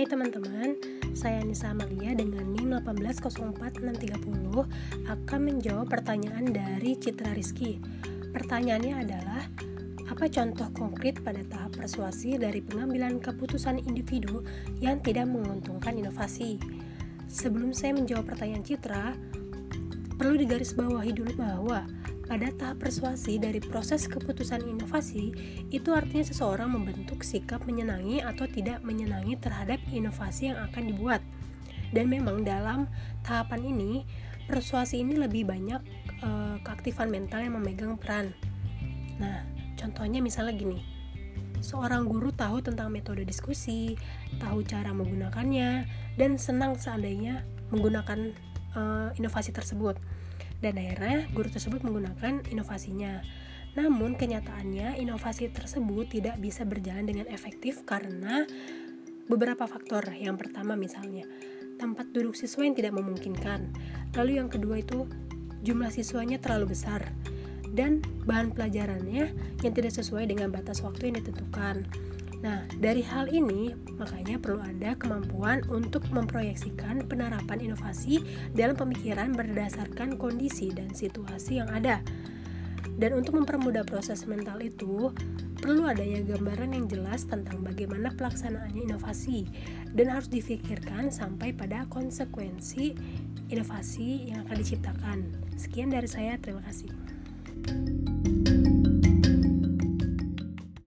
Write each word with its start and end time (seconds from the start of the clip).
Hai 0.00 0.08
teman-teman, 0.08 0.80
saya 1.12 1.44
Nisa 1.44 1.76
Amalia 1.76 2.16
dengan 2.16 2.56
NIM 2.56 2.72
1804630 2.72 5.04
akan 5.04 5.40
menjawab 5.44 5.92
pertanyaan 5.92 6.48
dari 6.48 6.96
Citra 6.96 7.36
Rizky. 7.36 7.76
Pertanyaannya 8.32 8.96
adalah, 8.96 9.44
apa 10.08 10.24
contoh 10.32 10.72
konkret 10.72 11.20
pada 11.20 11.44
tahap 11.44 11.76
persuasi 11.76 12.40
dari 12.40 12.64
pengambilan 12.64 13.20
keputusan 13.20 13.84
individu 13.84 14.40
yang 14.80 15.04
tidak 15.04 15.28
menguntungkan 15.28 15.92
inovasi? 15.92 16.56
Sebelum 17.28 17.76
saya 17.76 17.92
menjawab 17.92 18.24
pertanyaan 18.24 18.64
Citra, 18.64 19.12
perlu 20.16 20.40
digarisbawahi 20.40 21.12
dulu 21.12 21.36
bahwa 21.36 21.84
pada 22.30 22.46
tahap 22.54 22.86
persuasi 22.86 23.42
dari 23.42 23.58
proses 23.58 24.06
keputusan 24.06 24.62
inovasi, 24.62 25.34
itu 25.74 25.90
artinya 25.90 26.22
seseorang 26.22 26.70
membentuk 26.70 27.26
sikap 27.26 27.66
menyenangi 27.66 28.22
atau 28.22 28.46
tidak 28.46 28.78
menyenangi 28.86 29.34
terhadap 29.34 29.82
inovasi 29.90 30.54
yang 30.54 30.62
akan 30.70 30.94
dibuat. 30.94 31.18
Dan 31.90 32.06
memang 32.06 32.46
dalam 32.46 32.86
tahapan 33.26 33.74
ini, 33.74 34.06
persuasi 34.46 35.02
ini 35.02 35.18
lebih 35.18 35.42
banyak 35.42 35.82
e, 36.22 36.30
keaktifan 36.62 37.10
mental 37.10 37.42
yang 37.42 37.58
memegang 37.58 37.98
peran. 37.98 38.30
Nah, 39.18 39.42
contohnya 39.74 40.22
misalnya 40.22 40.54
gini. 40.54 40.86
Seorang 41.58 42.06
guru 42.06 42.30
tahu 42.30 42.62
tentang 42.62 42.94
metode 42.94 43.26
diskusi, 43.26 43.98
tahu 44.38 44.62
cara 44.62 44.94
menggunakannya, 44.94 45.82
dan 46.14 46.38
senang 46.38 46.78
seandainya 46.78 47.42
menggunakan 47.74 48.38
e, 48.70 48.82
inovasi 49.18 49.50
tersebut 49.50 49.98
dan 50.60 50.76
akhirnya 50.76 51.28
guru 51.32 51.48
tersebut 51.48 51.80
menggunakan 51.84 52.44
inovasinya. 52.52 53.24
Namun 53.74 54.18
kenyataannya 54.18 54.98
inovasi 55.00 55.48
tersebut 55.50 56.10
tidak 56.12 56.36
bisa 56.42 56.68
berjalan 56.68 57.06
dengan 57.06 57.26
efektif 57.32 57.82
karena 57.88 58.44
beberapa 59.30 59.64
faktor. 59.64 60.04
Yang 60.12 60.46
pertama 60.46 60.76
misalnya 60.76 61.24
tempat 61.80 62.12
duduk 62.12 62.36
siswa 62.36 62.66
yang 62.66 62.76
tidak 62.76 62.92
memungkinkan. 62.92 63.72
Lalu 64.12 64.36
yang 64.36 64.52
kedua 64.52 64.84
itu 64.84 65.08
jumlah 65.64 65.88
siswanya 65.88 66.36
terlalu 66.36 66.76
besar 66.76 67.08
dan 67.70 68.02
bahan 68.26 68.50
pelajarannya 68.52 69.24
yang 69.62 69.72
tidak 69.72 69.94
sesuai 69.94 70.26
dengan 70.28 70.50
batas 70.50 70.82
waktu 70.82 71.10
yang 71.10 71.22
ditentukan. 71.22 71.86
Nah, 72.40 72.64
dari 72.80 73.04
hal 73.04 73.28
ini, 73.28 73.76
makanya 74.00 74.40
perlu 74.40 74.64
ada 74.64 74.96
kemampuan 74.96 75.60
untuk 75.68 76.08
memproyeksikan 76.08 77.04
penerapan 77.04 77.60
inovasi 77.60 78.24
dalam 78.56 78.72
pemikiran 78.76 79.36
berdasarkan 79.36 80.16
kondisi 80.16 80.72
dan 80.72 80.96
situasi 80.96 81.60
yang 81.60 81.68
ada. 81.68 82.00
Dan 82.96 83.16
untuk 83.16 83.36
mempermudah 83.36 83.84
proses 83.84 84.24
mental 84.24 84.60
itu, 84.64 85.12
perlu 85.60 85.84
adanya 85.84 86.24
gambaran 86.24 86.72
yang 86.72 86.88
jelas 86.88 87.28
tentang 87.28 87.60
bagaimana 87.60 88.12
pelaksanaannya 88.16 88.88
inovasi 88.88 89.44
dan 89.92 90.08
harus 90.08 90.32
difikirkan 90.32 91.12
sampai 91.12 91.52
pada 91.52 91.84
konsekuensi 91.92 92.96
inovasi 93.52 94.32
yang 94.32 94.48
akan 94.48 94.56
diciptakan. 94.56 95.18
Sekian 95.60 95.92
dari 95.92 96.08
saya, 96.08 96.40
terima 96.40 96.64
kasih. 96.64 96.88